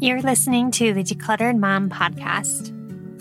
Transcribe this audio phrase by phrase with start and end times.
[0.00, 2.68] You're listening to the Decluttered Mom Podcast,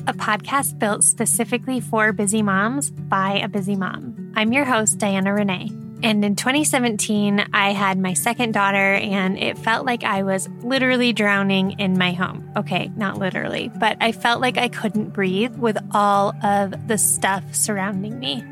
[0.09, 4.33] a podcast built specifically for busy moms by a busy mom.
[4.35, 5.71] I'm your host, Diana Rene.
[6.01, 11.13] And in 2017, I had my second daughter, and it felt like I was literally
[11.13, 12.51] drowning in my home.
[12.57, 17.53] Okay, not literally, but I felt like I couldn't breathe with all of the stuff
[17.53, 18.43] surrounding me.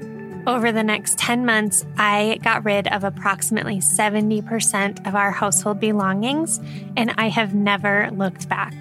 [0.47, 6.59] Over the next 10 months, I got rid of approximately 70% of our household belongings,
[6.97, 8.73] and I have never looked back.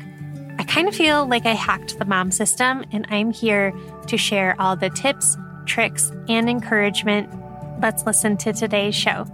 [0.59, 3.75] I kind of feel like I hacked the mom system, and I'm here
[4.07, 5.37] to share all the tips,
[5.67, 7.29] tricks, and encouragement.
[7.83, 9.27] Let's listen to today's show.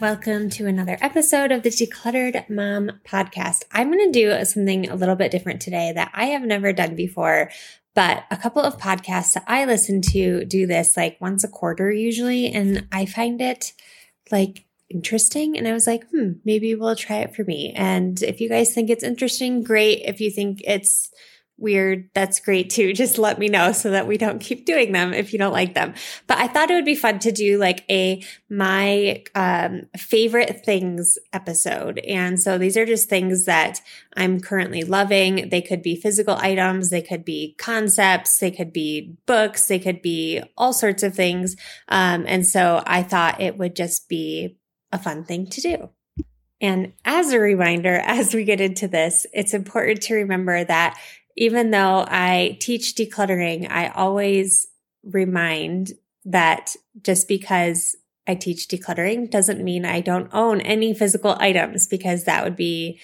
[0.00, 3.64] Welcome to another episode of the Decluttered Mom podcast.
[3.72, 6.94] I'm going to do something a little bit different today that I have never done
[6.94, 7.50] before,
[7.98, 11.90] but a couple of podcasts that I listen to do this like once a quarter
[11.90, 12.46] usually.
[12.46, 13.72] And I find it
[14.30, 15.58] like interesting.
[15.58, 17.72] And I was like, hmm, maybe we'll try it for me.
[17.74, 20.02] And if you guys think it's interesting, great.
[20.04, 21.10] If you think it's
[21.58, 22.92] weird, that's great too.
[22.98, 25.74] Just let me know so that we don't keep doing them if you don't like
[25.74, 25.94] them.
[26.26, 31.18] But I thought it would be fun to do like a my um, favorite things
[31.32, 31.98] episode.
[32.00, 33.80] And so these are just things that
[34.16, 35.48] I'm currently loving.
[35.50, 40.00] They could be physical items, they could be concepts, they could be books, they could
[40.00, 41.56] be all sorts of things.
[41.88, 44.58] Um, and so I thought it would just be
[44.92, 45.90] a fun thing to do.
[46.60, 50.98] And as a reminder, as we get into this, it's important to remember that
[51.38, 54.66] even though I teach decluttering, I always
[55.04, 55.92] remind
[56.24, 62.24] that just because I teach decluttering doesn't mean I don't own any physical items because
[62.24, 63.00] that would be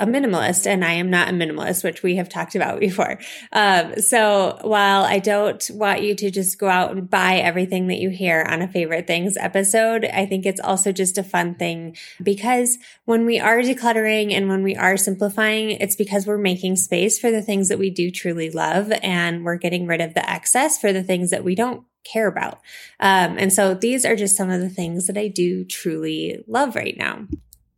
[0.00, 3.18] a minimalist and I am not a minimalist, which we have talked about before.
[3.52, 7.98] Um, so while I don't want you to just go out and buy everything that
[7.98, 11.96] you hear on a favorite things episode, I think it's also just a fun thing
[12.22, 17.18] because when we are decluttering and when we are simplifying, it's because we're making space
[17.18, 20.78] for the things that we do truly love and we're getting rid of the excess
[20.78, 22.60] for the things that we don't care about.
[22.98, 26.74] Um, and so these are just some of the things that I do truly love
[26.74, 27.26] right now.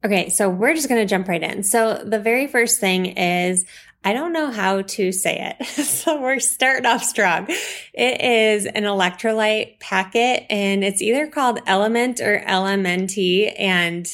[0.04, 1.62] Okay, so we're just going to jump right in.
[1.62, 3.64] So the very first thing is
[4.04, 5.66] I don't know how to say it.
[5.86, 7.46] so we're starting off strong.
[7.94, 14.10] It is an electrolyte packet and it's either called Element or LMNT and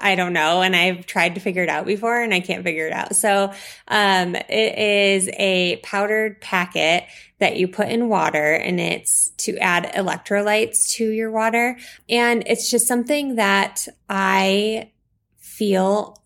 [0.00, 0.62] I don't know.
[0.62, 3.16] And I've tried to figure it out before and I can't figure it out.
[3.16, 3.52] So,
[3.88, 7.04] um, it is a powdered packet
[7.38, 11.78] that you put in water and it's to add electrolytes to your water.
[12.08, 14.90] And it's just something that I
[15.38, 16.22] feel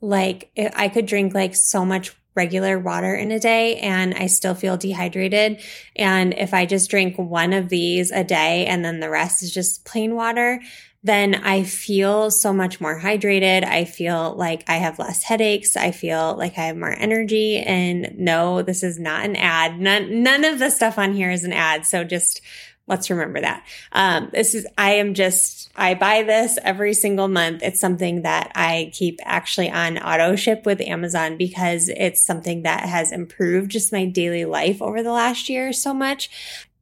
[0.00, 4.54] like I could drink like so much regular water in a day and I still
[4.54, 5.60] feel dehydrated.
[5.96, 9.52] And if I just drink one of these a day and then the rest is
[9.52, 10.60] just plain water,
[11.02, 13.64] then I feel so much more hydrated.
[13.64, 15.76] I feel like I have less headaches.
[15.76, 17.58] I feel like I have more energy.
[17.58, 19.80] And no, this is not an ad.
[19.80, 21.86] None, none of the stuff on here is an ad.
[21.86, 22.40] So just
[22.86, 23.66] let's remember that.
[23.92, 27.62] Um, this is, I am just, I buy this every single month.
[27.62, 32.88] It's something that I keep actually on auto ship with Amazon because it's something that
[32.88, 36.28] has improved just my daily life over the last year so much.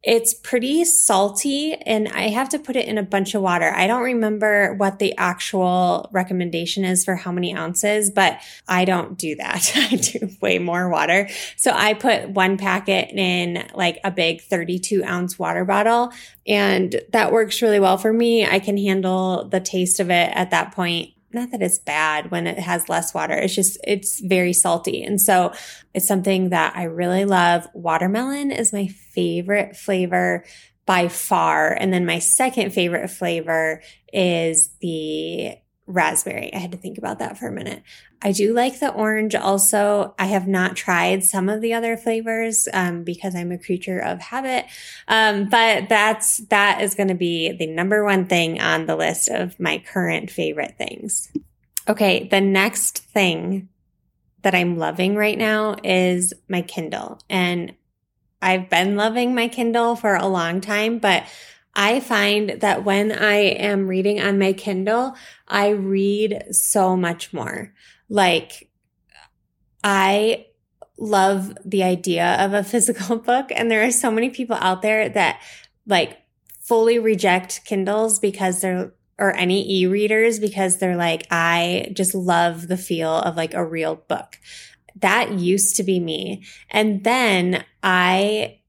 [0.02, 3.70] It's pretty salty and I have to put it in a bunch of water.
[3.70, 9.18] I don't remember what the actual recommendation is for how many ounces, but I don't
[9.18, 9.72] do that.
[9.76, 11.28] I do way more water.
[11.56, 16.12] So I put one packet in like a big 32 ounce water bottle
[16.46, 18.46] and that works really well for me.
[18.46, 22.46] I can handle the taste of it at that point not that it's bad when
[22.46, 23.34] it has less water.
[23.34, 25.02] It's just, it's very salty.
[25.02, 25.52] And so
[25.94, 27.66] it's something that I really love.
[27.74, 30.44] Watermelon is my favorite flavor
[30.86, 31.72] by far.
[31.72, 33.82] And then my second favorite flavor
[34.12, 35.56] is the
[35.90, 36.52] raspberry.
[36.54, 37.82] I had to think about that for a minute.
[38.22, 40.14] I do like the orange also.
[40.18, 44.20] I have not tried some of the other flavors um, because I'm a creature of
[44.20, 44.66] habit.
[45.08, 49.28] Um, but that's that is going to be the number one thing on the list
[49.28, 51.30] of my current favorite things.
[51.88, 53.68] Okay, the next thing
[54.42, 57.18] that I'm loving right now is my Kindle.
[57.28, 57.74] And
[58.42, 61.24] I've been loving my Kindle for a long time, but
[61.80, 65.14] I find that when I am reading on my Kindle,
[65.48, 67.72] I read so much more.
[68.10, 68.68] Like,
[69.82, 70.48] I
[70.98, 73.50] love the idea of a physical book.
[73.50, 75.40] And there are so many people out there that
[75.86, 76.18] like
[76.60, 82.68] fully reject Kindles because they're, or any e readers because they're like, I just love
[82.68, 84.36] the feel of like a real book.
[84.96, 86.44] That used to be me.
[86.68, 88.59] And then I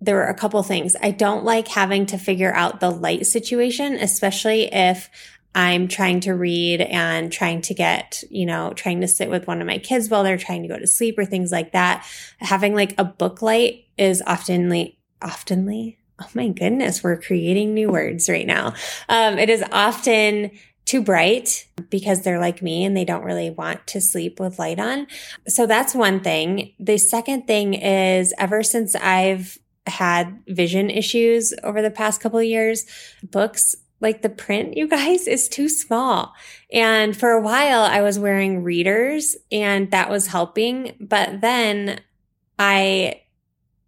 [0.00, 0.94] there were a couple things.
[1.02, 5.10] I don't like having to figure out the light situation, especially if
[5.54, 9.60] I'm trying to read and trying to get, you know, trying to sit with one
[9.60, 12.06] of my kids while they're trying to go to sleep or things like that.
[12.38, 18.28] Having like a book light is oftenly, oftenly, oh my goodness, we're creating new words
[18.28, 18.74] right now.
[19.08, 20.52] Um, it is often
[20.84, 24.78] too bright because they're like me and they don't really want to sleep with light
[24.78, 25.06] on.
[25.46, 26.72] So that's one thing.
[26.78, 29.58] The second thing is ever since I've
[29.88, 32.86] had vision issues over the past couple of years,
[33.22, 36.34] books like the print, you guys, is too small.
[36.72, 40.94] And for a while I was wearing readers and that was helping.
[41.00, 42.00] But then
[42.58, 43.22] I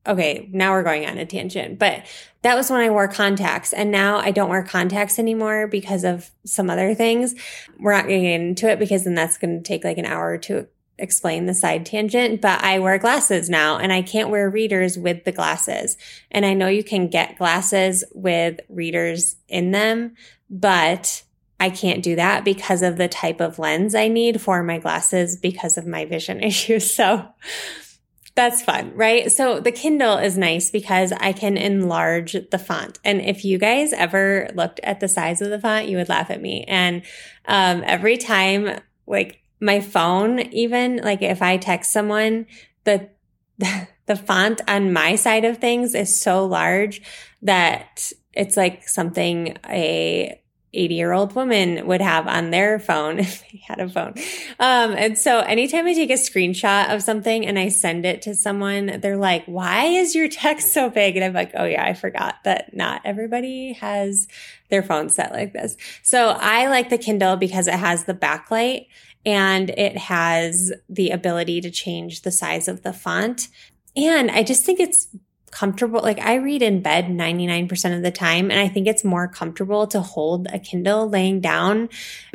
[0.06, 2.06] okay, now we're going on a tangent, but
[2.42, 3.72] that was when I wore contacts.
[3.72, 7.34] And now I don't wear contacts anymore because of some other things.
[7.78, 10.06] We're not going to get into it because then that's going to take like an
[10.06, 10.66] hour to
[11.00, 15.24] explain the side tangent, but I wear glasses now and I can't wear readers with
[15.24, 15.96] the glasses.
[16.30, 20.14] And I know you can get glasses with readers in them,
[20.48, 21.22] but
[21.58, 25.36] I can't do that because of the type of lens I need for my glasses
[25.36, 26.92] because of my vision issues.
[26.92, 27.28] So
[28.34, 29.30] that's fun, right?
[29.30, 32.98] So the Kindle is nice because I can enlarge the font.
[33.04, 36.30] And if you guys ever looked at the size of the font, you would laugh
[36.30, 36.64] at me.
[36.66, 37.02] And
[37.46, 42.46] um, every time, like my phone, even like if I text someone,
[42.84, 43.08] the
[44.06, 47.02] the font on my side of things is so large
[47.42, 50.40] that it's like something a
[50.72, 54.14] 80 year old woman would have on their phone if they had a phone.
[54.58, 58.34] Um, and so anytime I take a screenshot of something and I send it to
[58.34, 61.16] someone, they're like, why is your text so big?
[61.16, 64.28] And I'm like, oh yeah, I forgot that not everybody has
[64.70, 65.76] their phone set like this.
[66.02, 68.86] So I like the Kindle because it has the backlight
[69.26, 73.48] and it has the ability to change the size of the font.
[73.96, 75.08] And I just think it's
[75.50, 76.00] comfortable.
[76.00, 78.50] Like I read in bed 99% of the time.
[78.50, 81.88] And I think it's more comfortable to hold a Kindle laying down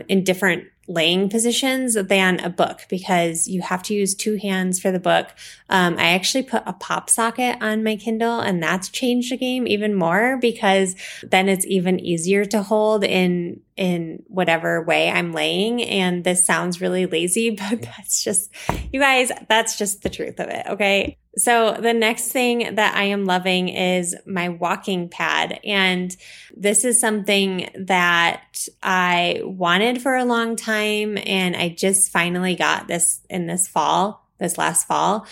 [0.08, 4.92] in different laying positions than a book because you have to use two hands for
[4.92, 5.30] the book.
[5.70, 9.68] Um, I actually put a pop socket on my Kindle and that's changed the game
[9.68, 15.84] even more because then it's even easier to hold in in whatever way I'm laying.
[15.84, 18.52] And this sounds really lazy, but that's just,
[18.94, 20.66] you guys, that's just the truth of it.
[20.68, 21.18] Okay.
[21.38, 25.60] So the next thing that I am loving is my walking pad.
[25.66, 26.16] And
[26.56, 31.18] this is something that I wanted for a long time.
[31.26, 35.28] And I just finally got this in this fall, this last fall.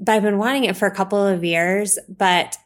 [0.00, 2.56] But I've been wanting it for a couple of years, but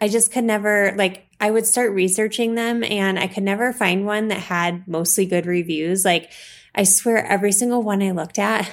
[0.00, 4.04] I just could never like I would start researching them and I could never find
[4.04, 6.04] one that had mostly good reviews.
[6.04, 6.32] Like
[6.76, 8.70] I swear every single one I looked at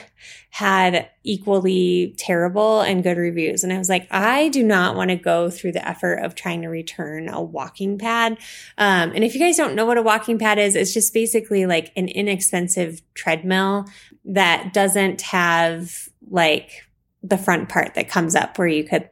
[0.49, 3.63] had equally terrible and good reviews.
[3.63, 6.61] And I was like, I do not want to go through the effort of trying
[6.61, 8.37] to return a walking pad.
[8.77, 11.65] Um, and if you guys don't know what a walking pad is, it's just basically
[11.65, 13.85] like an inexpensive treadmill
[14.25, 16.83] that doesn't have like
[17.23, 19.09] the front part that comes up where you could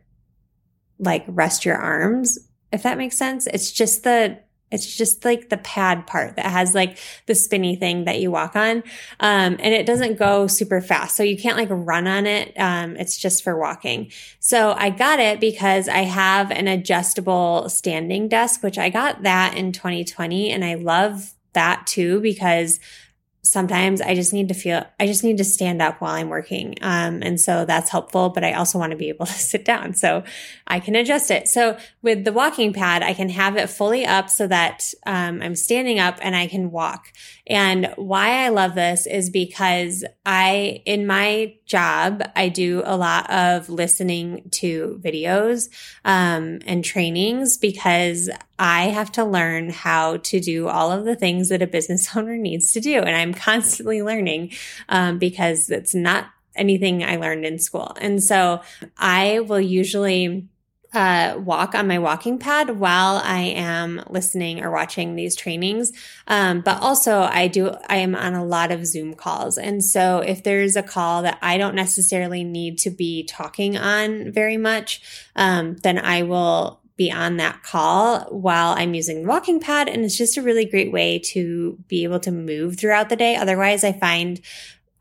[0.99, 2.37] like rest your arms,
[2.71, 3.47] if that makes sense.
[3.47, 4.37] It's just the
[4.71, 8.55] it's just like the pad part that has like the spinny thing that you walk
[8.55, 8.77] on.
[9.19, 11.15] Um, and it doesn't go super fast.
[11.15, 12.53] So you can't like run on it.
[12.57, 14.11] Um, it's just for walking.
[14.39, 19.57] So I got it because I have an adjustable standing desk, which I got that
[19.57, 20.49] in 2020.
[20.49, 22.79] And I love that too because
[23.43, 26.75] sometimes I just need to feel, I just need to stand up while I'm working.
[26.81, 29.93] Um, and so that's helpful, but I also want to be able to sit down
[29.95, 30.23] so
[30.67, 31.47] I can adjust it.
[31.47, 35.55] So with the walking pad, I can have it fully up so that, um, I'm
[35.55, 37.11] standing up and I can walk.
[37.47, 43.29] And why I love this is because I, in my job, I do a lot
[43.29, 45.69] of listening to videos,
[46.05, 48.29] um, and trainings because
[48.61, 52.37] I have to learn how to do all of the things that a business owner
[52.37, 52.99] needs to do.
[52.99, 54.51] And I'm constantly learning,
[54.87, 57.97] um, because it's not anything I learned in school.
[57.99, 58.61] And so
[58.99, 60.47] I will usually
[60.93, 65.91] uh, walk on my walking pad while I am listening or watching these trainings.
[66.27, 69.57] Um, but also I do, I am on a lot of Zoom calls.
[69.57, 74.31] And so if there's a call that I don't necessarily need to be talking on
[74.31, 75.01] very much,
[75.35, 79.89] um, then I will be on that call while I'm using the walking pad.
[79.89, 83.35] And it's just a really great way to be able to move throughout the day.
[83.35, 84.39] Otherwise, I find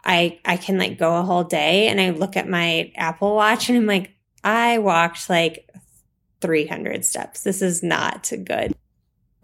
[0.02, 3.68] I, I can like go a whole day and I look at my Apple watch
[3.68, 5.68] and I'm like, I walked like
[6.40, 7.42] 300 steps.
[7.42, 8.74] This is not good.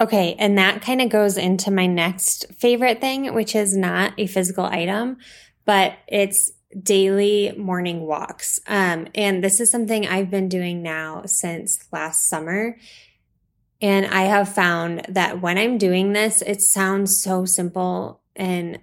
[0.00, 0.34] Okay.
[0.38, 4.64] And that kind of goes into my next favorite thing, which is not a physical
[4.64, 5.18] item,
[5.66, 8.60] but it's daily morning walks.
[8.66, 12.76] Um, and this is something I've been doing now since last summer.
[13.80, 18.78] And I have found that when I'm doing this, it sounds so simple and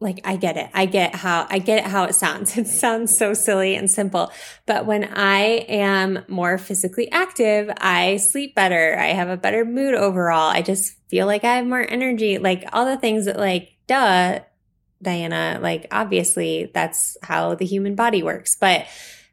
[0.00, 0.70] like I get it.
[0.74, 2.56] I get how I get how it sounds.
[2.58, 4.30] It sounds so silly and simple.
[4.66, 8.96] But when I am more physically active, I sleep better.
[8.98, 10.50] I have a better mood overall.
[10.50, 12.38] I just feel like I have more energy.
[12.38, 14.40] Like all the things that like duh,
[15.02, 18.56] Diana, like obviously that's how the human body works.
[18.56, 18.86] But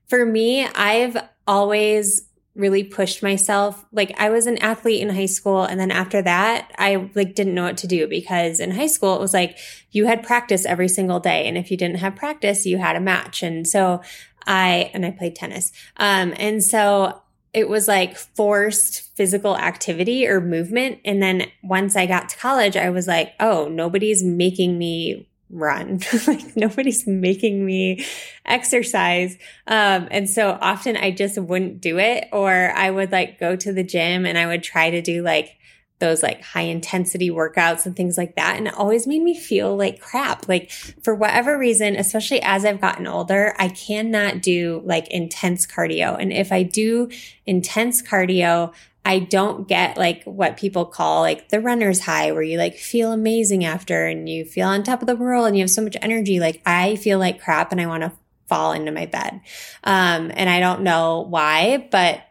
[0.07, 1.17] for me, I've
[1.47, 3.85] always really pushed myself.
[3.91, 7.53] Like I was an athlete in high school and then after that, I like didn't
[7.53, 9.57] know what to do because in high school it was like
[9.91, 13.01] you had practice every single day and if you didn't have practice, you had a
[13.01, 13.43] match.
[13.43, 14.01] And so
[14.47, 15.71] I and I played tennis.
[15.97, 17.21] Um and so
[17.53, 22.77] it was like forced physical activity or movement and then once I got to college,
[22.77, 25.99] I was like, "Oh, nobody's making me run.
[26.27, 28.05] like nobody's making me
[28.45, 29.37] exercise.
[29.67, 33.73] Um, and so often I just wouldn't do it or I would like go to
[33.73, 35.57] the gym and I would try to do like
[35.99, 38.57] those like high intensity workouts and things like that.
[38.57, 40.47] And it always made me feel like crap.
[40.47, 40.69] Like
[41.03, 46.19] for whatever reason, especially as I've gotten older, I cannot do like intense cardio.
[46.19, 47.09] And if I do
[47.45, 48.73] intense cardio,
[49.05, 53.11] I don't get like what people call like the runner's high where you like feel
[53.11, 55.95] amazing after and you feel on top of the world and you have so much
[56.01, 56.39] energy.
[56.39, 58.11] Like I feel like crap and I want to
[58.47, 59.41] fall into my bed.
[59.83, 62.23] Um, and I don't know why, but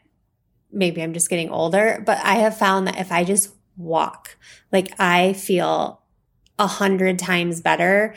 [0.72, 4.36] maybe I'm just getting older, but I have found that if I just walk,
[4.72, 6.02] like I feel
[6.58, 8.16] a hundred times better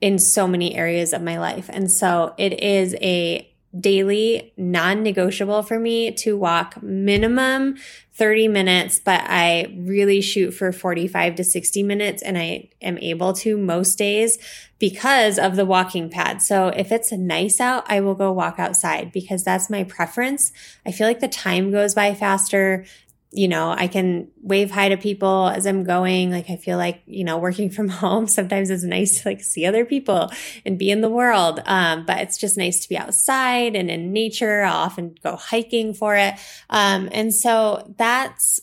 [0.00, 1.68] in so many areas of my life.
[1.70, 7.76] And so it is a daily non-negotiable for me to walk minimum
[8.14, 13.32] 30 minutes, but I really shoot for 45 to 60 minutes and I am able
[13.34, 14.38] to most days
[14.78, 16.42] because of the walking pad.
[16.42, 20.52] So if it's nice out, I will go walk outside because that's my preference.
[20.84, 22.84] I feel like the time goes by faster
[23.32, 26.32] you know, I can wave hi to people as I'm going.
[26.32, 29.64] Like I feel like, you know, working from home sometimes it's nice to like see
[29.64, 30.30] other people
[30.64, 31.60] and be in the world.
[31.66, 34.62] Um, but it's just nice to be outside and in nature.
[34.62, 36.34] I'll often go hiking for it.
[36.70, 38.60] Um, and so that's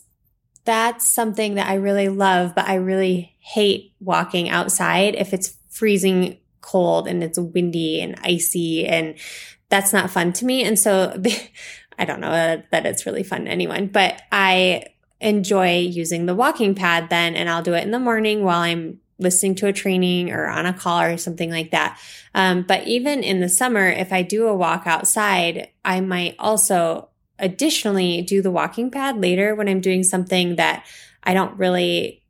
[0.65, 6.39] that's something that I really love, but I really hate walking outside if it's freezing
[6.59, 9.15] cold and it's windy and icy and
[9.69, 10.63] that's not fun to me.
[10.63, 11.33] And so the,
[11.97, 14.85] I don't know that, that it's really fun to anyone, but I
[15.19, 18.99] enjoy using the walking pad then, and I'll do it in the morning while I'm
[19.19, 21.99] listening to a training or on a call or something like that.
[22.35, 27.09] Um, but even in the summer, if I do a walk outside, I might also
[27.39, 30.85] additionally do the walking pad later when I'm doing something that
[31.23, 32.21] I don't really,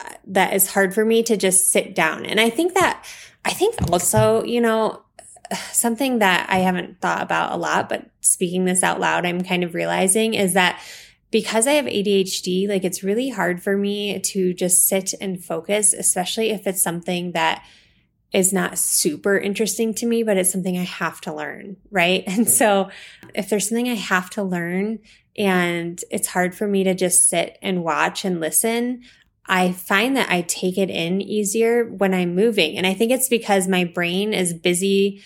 [0.00, 2.26] uh, that is hard for me to just sit down.
[2.26, 3.04] And I think that,
[3.44, 5.03] I think also, you know,
[5.72, 9.64] something that I haven't thought about a lot, but speaking this out loud, I'm kind
[9.64, 10.80] of realizing is that
[11.30, 15.92] because I have ADHD, like it's really hard for me to just sit and focus,
[15.92, 17.64] especially if it's something that
[18.32, 21.76] is not super interesting to me, but it's something I have to learn.
[21.90, 22.24] Right.
[22.28, 22.90] And so
[23.34, 24.98] if there's something I have to learn
[25.36, 29.02] and it's hard for me to just sit and watch and listen,
[29.46, 32.76] I find that I take it in easier when I'm moving.
[32.76, 35.22] And I think it's because my brain is busy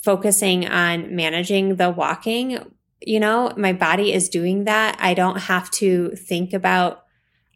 [0.00, 2.58] focusing on managing the walking.
[3.00, 4.96] You know, my body is doing that.
[5.00, 7.04] I don't have to think about,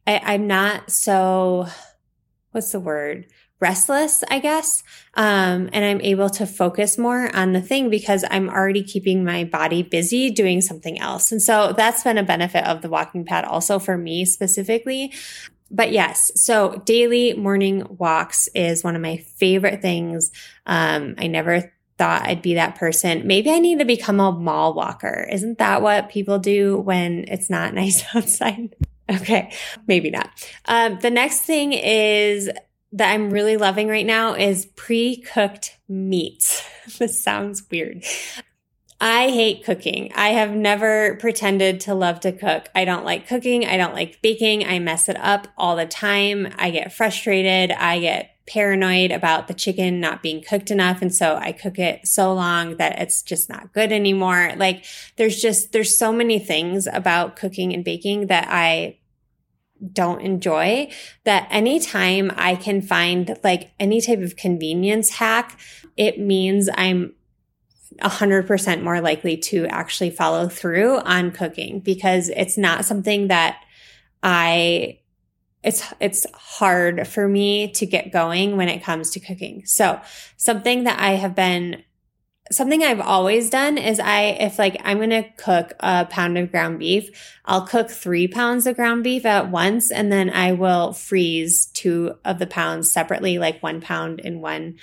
[0.07, 1.67] I, am not so,
[2.53, 3.27] what's the word?
[3.59, 4.83] Restless, I guess.
[5.15, 9.45] Um, and I'm able to focus more on the thing because I'm already keeping my
[9.45, 11.33] body busy doing something else.
[11.33, 15.13] And so that's been a benefit of the walking pad also for me specifically
[15.71, 20.31] but yes, so daily morning walks is one of my favorite things.
[20.65, 23.27] Um, I never thought I'd be that person.
[23.27, 25.27] Maybe I need to become a mall walker.
[25.31, 28.75] Isn't that what people do when it's not nice outside?
[29.11, 29.53] okay,
[29.87, 30.31] maybe not.
[30.67, 32.51] Um, the next thing is
[32.93, 36.65] that I'm really loving right now is pre-cooked meats.
[36.99, 38.05] this sounds weird.
[39.01, 40.11] I hate cooking.
[40.15, 42.69] I have never pretended to love to cook.
[42.75, 43.67] I don't like cooking.
[43.67, 44.67] I don't like baking.
[44.67, 46.49] I mess it up all the time.
[46.57, 47.73] I get frustrated.
[47.73, 51.03] I get paranoid about the chicken not being cooked enough.
[51.03, 54.53] And so I cook it so long that it's just not good anymore.
[54.57, 54.85] Like
[55.17, 58.99] there's just, there's so many things about cooking and baking that I
[59.93, 60.91] don't enjoy
[61.25, 65.59] that anytime I can find like any type of convenience hack,
[65.97, 67.15] it means I'm
[68.01, 73.63] 100% more likely to actually follow through on cooking because it's not something that
[74.23, 75.01] I
[75.63, 79.67] it's it's hard for me to get going when it comes to cooking.
[79.67, 80.01] So,
[80.37, 81.83] something that I have been
[82.53, 86.51] something I've always done is I, if like I'm going to cook a pound of
[86.51, 90.93] ground beef, I'll cook three pounds of ground beef at once and then I will
[90.93, 94.77] freeze two of the pounds separately, like one pound in one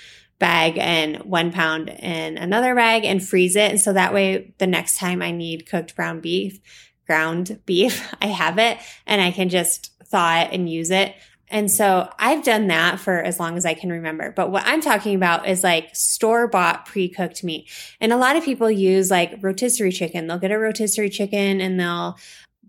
[0.44, 3.70] bag and one pound in another bag and freeze it.
[3.70, 6.60] And so that way the next time I need cooked ground beef,
[7.06, 11.14] ground beef, I have it and I can just thaw it and use it.
[11.48, 14.32] And so I've done that for as long as I can remember.
[14.32, 17.70] But what I'm talking about is like store bought pre cooked meat.
[17.98, 20.26] And a lot of people use like rotisserie chicken.
[20.26, 22.18] They'll get a rotisserie chicken and they'll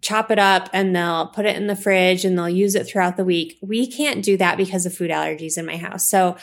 [0.01, 3.17] chop it up and they'll put it in the fridge and they'll use it throughout
[3.17, 3.57] the week.
[3.61, 6.07] We can't do that because of food allergies in my house.
[6.07, 6.37] So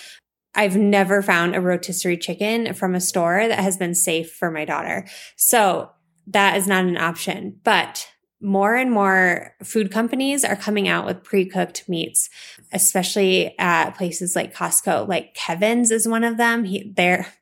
[0.55, 4.65] I've never found a rotisserie chicken from a store that has been safe for my
[4.65, 5.07] daughter.
[5.37, 5.91] So
[6.29, 7.61] that is not an option.
[7.65, 8.09] But
[8.41, 12.29] more and more food companies are coming out with pre-cooked meats,
[12.73, 15.09] especially at places like Costco.
[15.09, 16.65] Like Kevin's is one of them.
[16.65, 17.33] He, they're,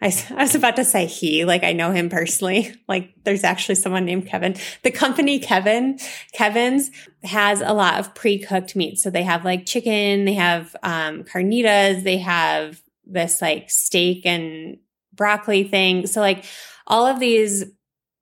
[0.00, 2.74] I, I was about to say he, like I know him personally.
[2.88, 4.56] Like there's actually someone named Kevin.
[4.82, 5.98] The company Kevin,
[6.32, 6.90] Kevin's
[7.22, 8.98] has a lot of pre-cooked meat.
[8.98, 14.78] So they have like chicken, they have um, carnitas, they have this like steak and
[15.12, 16.06] broccoli thing.
[16.06, 16.46] So like
[16.86, 17.66] all of these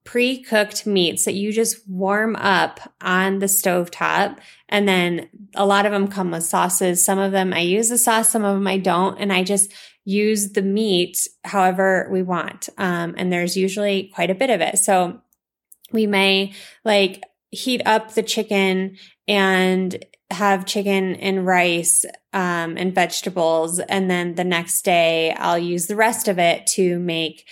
[0.05, 5.85] pre-cooked meats that you just warm up on the stove top and then a lot
[5.85, 8.69] of them come with sauces some of them i use the sauce some of them
[8.69, 9.73] i don't and i just
[10.07, 14.79] use the meat however we want um, and there's usually quite a bit of it
[14.79, 15.21] so
[15.93, 16.53] we may
[16.85, 18.97] like heat up the chicken
[19.29, 25.87] and have chicken and rice um, and vegetables and then the next day i'll use
[25.87, 27.47] the rest of it to make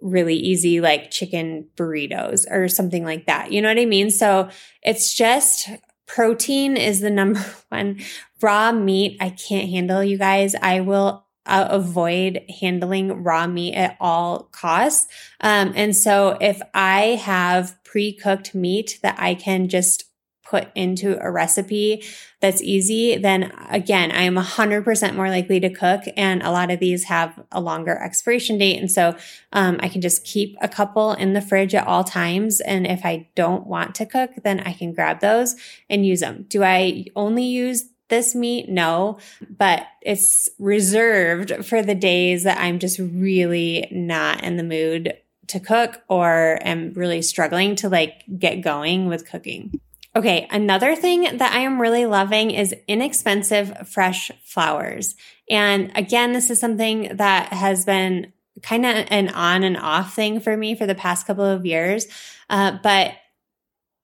[0.00, 3.52] really easy like chicken burritos or something like that.
[3.52, 4.10] You know what I mean?
[4.10, 4.48] So
[4.82, 5.68] it's just
[6.06, 8.00] protein is the number one.
[8.40, 10.54] Raw meat, I can't handle, you guys.
[10.54, 15.06] I will uh, avoid handling raw meat at all costs.
[15.40, 20.04] Um, and so if I have pre cooked meat that I can just
[20.48, 22.04] put into a recipe
[22.40, 26.02] that's easy, then again, I am 100% more likely to cook.
[26.16, 28.78] And a lot of these have a longer expiration date.
[28.78, 29.16] And so
[29.52, 32.60] um, I can just keep a couple in the fridge at all times.
[32.60, 35.56] And if I don't want to cook, then I can grab those
[35.90, 36.46] and use them.
[36.48, 38.68] Do I only use this meat?
[38.68, 45.16] No, but it's reserved for the days that I'm just really not in the mood
[45.48, 49.80] to cook or am really struggling to like get going with cooking.
[50.14, 55.14] Okay, another thing that I am really loving is inexpensive fresh flowers.
[55.50, 60.40] And again, this is something that has been kind of an on and off thing
[60.40, 62.06] for me for the past couple of years.
[62.48, 63.12] Uh, but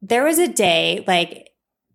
[0.02, 1.51] there was a day, like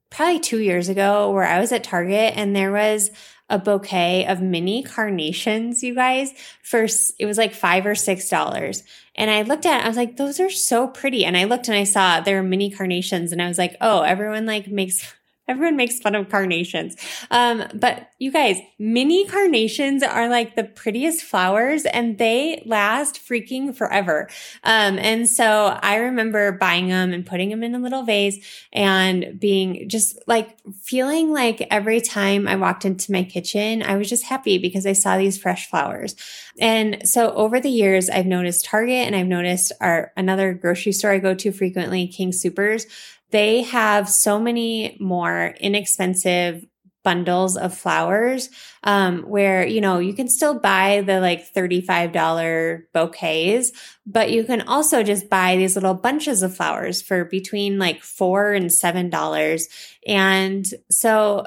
[0.10, 3.12] probably two years ago, where I was at Target and there was
[3.50, 8.84] a bouquet of mini carnations, you guys, for it was like five or six dollars.
[9.16, 11.26] And I looked at it, I was like, those are so pretty.
[11.26, 14.02] And I looked and I saw there were mini carnations, and I was like, oh,
[14.02, 15.14] everyone like makes
[15.48, 16.96] Everyone makes fun of carnations.
[17.32, 23.76] Um, but you guys, mini carnations are like the prettiest flowers and they last freaking
[23.76, 24.30] forever.
[24.64, 29.40] Um, and so I remember buying them and putting them in a little vase and
[29.40, 34.24] being just like feeling like every time I walked into my kitchen, I was just
[34.24, 36.16] happy because I saw these fresh flowers.
[36.60, 41.12] And so over the years, I've noticed Target and I've noticed our another grocery store
[41.12, 42.88] I go to frequently, King Supers
[43.32, 46.66] they have so many more inexpensive
[47.04, 48.50] bundles of flowers
[48.84, 53.72] um, where you know you can still buy the like $35 bouquets
[54.10, 58.54] but you can also just buy these little bunches of flowers for between like four
[58.54, 59.68] and seven dollars.
[60.08, 61.46] And so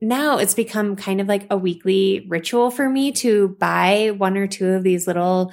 [0.00, 4.48] now it's become kind of like a weekly ritual for me to buy one or
[4.48, 5.52] two of these little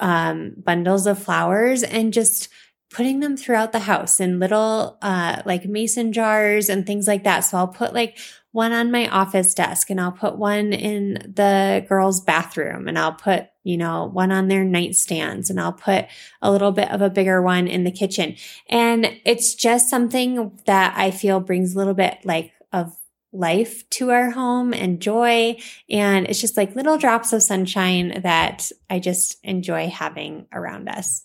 [0.00, 2.50] um, bundles of flowers and just
[2.94, 7.40] putting them throughout the house in little uh, like mason jars and things like that.
[7.40, 8.18] So I'll put like
[8.52, 13.14] one on my office desk and I'll put one in the girls' bathroom and I'll
[13.14, 16.06] put, you know, one on their nightstands and I'll put
[16.40, 18.36] a little bit of a bigger one in the kitchen.
[18.68, 22.96] And it's just something that I feel brings a little bit like of
[23.32, 25.56] life to our home and joy.
[25.90, 31.24] And it's just like little drops of sunshine that I just enjoy having around us.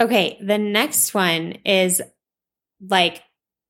[0.00, 2.00] Okay, the next one is
[2.80, 3.22] like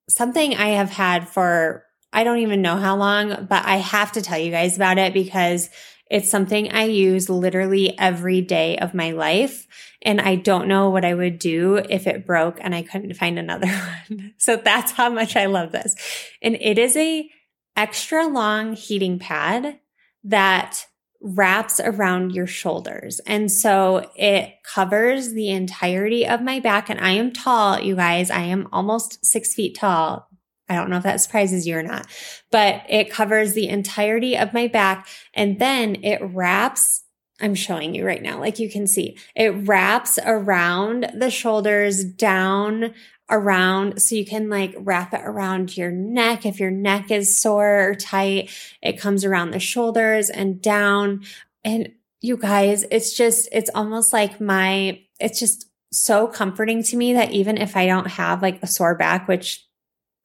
[0.08, 4.22] something I have had for I don't even know how long, but I have to
[4.22, 5.68] tell you guys about it because
[6.10, 9.66] it's something I use literally every day of my life.
[10.00, 13.38] And I don't know what I would do if it broke and I couldn't find
[13.38, 13.66] another
[14.08, 14.34] one.
[14.38, 15.94] So that's how much I love this.
[16.40, 17.28] And it is a
[17.76, 19.78] extra long heating pad
[20.24, 20.86] that
[21.20, 23.20] wraps around your shoulders.
[23.26, 26.88] And so it covers the entirety of my back.
[26.88, 28.30] And I am tall, you guys.
[28.30, 30.28] I am almost six feet tall.
[30.68, 32.06] I don't know if that surprises you or not,
[32.50, 35.08] but it covers the entirety of my back.
[35.34, 37.04] And then it wraps
[37.40, 42.94] I'm showing you right now, like you can see, it wraps around the shoulders down
[43.30, 46.46] around so you can like wrap it around your neck.
[46.46, 48.50] If your neck is sore or tight
[48.82, 51.24] it comes around the shoulders and down.
[51.64, 57.14] And you guys it's just it's almost like my it's just so comforting to me
[57.14, 59.64] that even if i don't have like a sore back which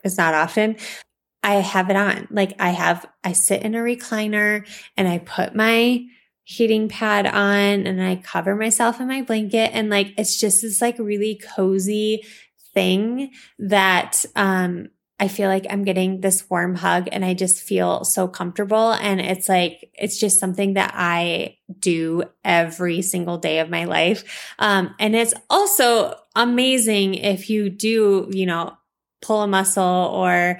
[0.03, 0.75] is not often
[1.41, 2.27] i have it on.
[2.31, 6.05] Like i have i sit in a recliner and i put my
[6.45, 9.71] heating pad on and I cover myself in my blanket.
[9.73, 12.23] And like it's just this like really cozy
[12.73, 18.03] thing that um I feel like I'm getting this warm hug and I just feel
[18.03, 18.91] so comfortable.
[18.93, 24.53] And it's like, it's just something that I do every single day of my life.
[24.59, 28.75] Um, and it's also amazing if you do, you know,
[29.21, 30.59] pull a muscle or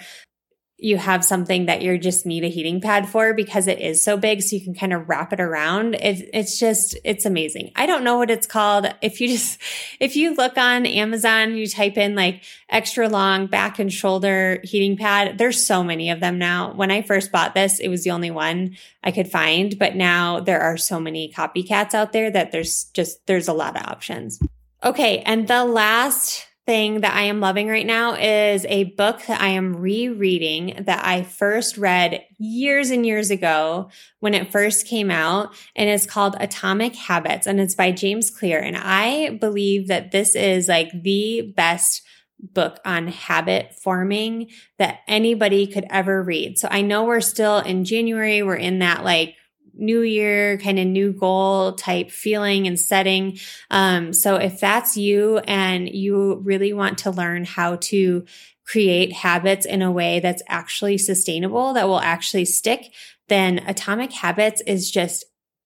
[0.83, 4.17] you have something that you just need a heating pad for because it is so
[4.17, 4.41] big.
[4.41, 5.95] So you can kind of wrap it around.
[5.95, 7.71] It, it's just, it's amazing.
[7.75, 8.93] I don't know what it's called.
[9.01, 9.61] If you just,
[10.01, 14.97] if you look on Amazon, you type in like extra long back and shoulder heating
[14.97, 16.73] pad, there's so many of them now.
[16.73, 20.41] When I first bought this, it was the only one I could find, but now
[20.41, 24.37] there are so many copycats out there that there's just, there's a lot of options.
[24.83, 25.19] Okay.
[25.19, 29.49] And the last thing that I am loving right now is a book that I
[29.49, 35.53] am rereading that I first read years and years ago when it first came out.
[35.75, 38.59] And it's called Atomic Habits and it's by James Clear.
[38.59, 42.01] And I believe that this is like the best
[42.39, 46.57] book on habit forming that anybody could ever read.
[46.57, 48.43] So I know we're still in January.
[48.43, 49.35] We're in that like
[49.73, 53.37] new year kind of new goal type feeling and setting.
[53.71, 58.25] Um, so if that's you and you really want to learn how to
[58.65, 62.93] create habits in a way that's actually sustainable, that will actually stick,
[63.27, 65.25] then Atomic Habits is just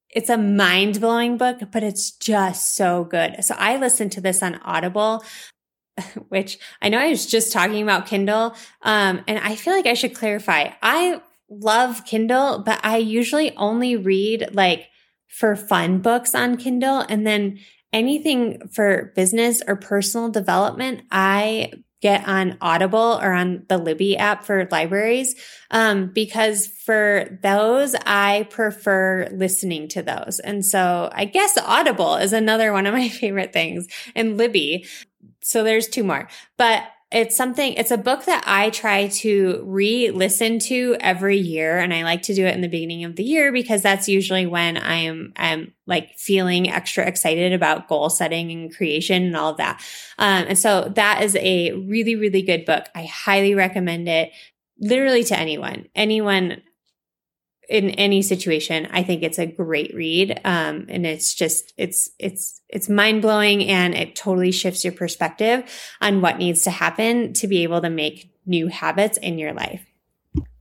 [0.10, 3.44] it's a mind blowing book, but it's just so good.
[3.44, 5.22] So I listened to this on Audible
[6.30, 8.56] which I know I was just talking about Kindle.
[8.82, 10.72] Um, and I feel like I should clarify.
[10.82, 14.88] I love Kindle, but I usually only read like
[15.28, 17.06] for fun books on Kindle.
[17.08, 17.60] And then
[17.94, 24.44] anything for business or personal development, I get on Audible or on the Libby app
[24.44, 25.36] for libraries.
[25.72, 30.40] Um, because for those, I prefer listening to those.
[30.40, 34.86] And so I guess Audible is another one of my favorite things and Libby.
[35.42, 40.12] So there's two more, but it's something, it's a book that I try to re
[40.12, 41.78] listen to every year.
[41.78, 44.46] And I like to do it in the beginning of the year because that's usually
[44.46, 49.52] when I am, I'm like feeling extra excited about goal setting and creation and all
[49.52, 49.82] of that.
[50.18, 52.88] Um, and so that is a really, really good book.
[52.94, 54.32] I highly recommend it
[54.80, 56.62] literally to anyone, anyone
[57.68, 60.40] in any situation, I think it's a great read.
[60.46, 65.70] Um, and it's just, it's, it's, it's mind blowing and it totally shifts your perspective
[66.02, 69.86] on what needs to happen to be able to make new habits in your life.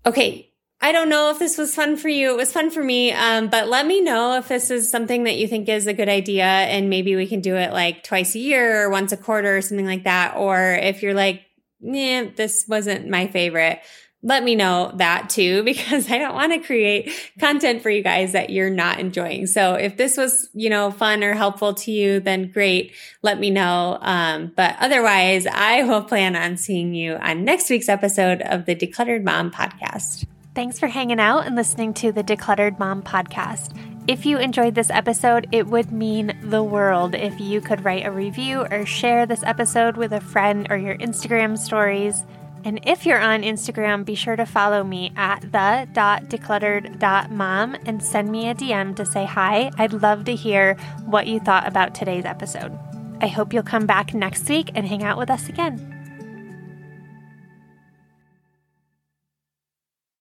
[0.05, 0.53] Okay.
[0.81, 2.33] I don't know if this was fun for you.
[2.33, 3.11] It was fun for me.
[3.13, 6.09] Um, but let me know if this is something that you think is a good
[6.09, 9.57] idea and maybe we can do it like twice a year or once a quarter
[9.57, 10.37] or something like that.
[10.37, 11.43] Or if you're like,
[11.81, 13.81] yeah, this wasn't my favorite
[14.27, 18.33] let me know that too, because I don't want to create content for you guys
[18.33, 19.47] that you're not enjoying.
[19.47, 22.93] So if this was, you know, fun or helpful to you, then great.
[23.23, 23.99] Let me know.
[24.03, 28.75] Um, but otherwise, I will plan on seeing you on next week's episode of the
[28.75, 30.27] Decluttered Mom podcast.
[30.55, 33.77] Thanks for hanging out and listening to the Decluttered Mom podcast.
[34.09, 38.11] If you enjoyed this episode, it would mean the world if you could write a
[38.11, 42.25] review or share this episode with a friend or your Instagram stories.
[42.67, 48.49] And if you're on Instagram, be sure to follow me at the.decluttered.mom and send me
[48.49, 49.71] a DM to say hi.
[49.79, 50.75] I'd love to hear
[51.05, 52.77] what you thought about today's episode.
[53.21, 55.96] I hope you'll come back next week and hang out with us again.